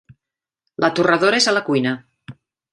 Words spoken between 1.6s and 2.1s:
cuina.